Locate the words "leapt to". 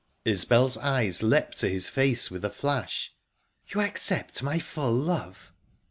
1.21-1.69